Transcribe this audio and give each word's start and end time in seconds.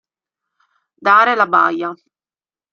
Dare 1.09 1.35
la 1.35 1.45
baia. 1.59 1.95